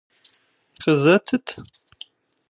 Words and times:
Къызэтыт! 0.81 1.47